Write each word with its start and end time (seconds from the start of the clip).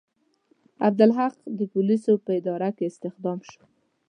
عبدالحق 0.87 1.35
د 1.57 1.59
پولیسو 1.73 2.13
په 2.25 2.31
اداره 2.39 2.69
کې 2.77 2.83
استخدام 2.91 3.39
شو. 3.49 3.63